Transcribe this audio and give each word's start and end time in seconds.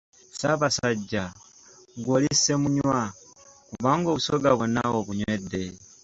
Ssaabasajja, 0.33 1.23
ggwe 1.97 2.11
oli 2.17 2.29
Ssemunywa, 2.35 3.01
kubanga 3.69 4.07
Obusoga 4.09 4.49
bwonna 4.55 4.81
obunywedde! 4.99 5.63